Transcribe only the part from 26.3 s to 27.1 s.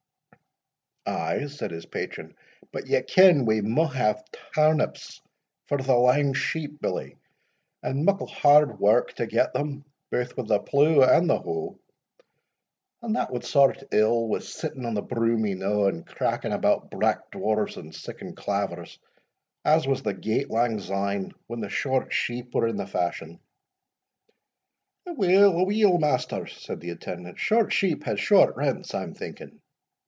said the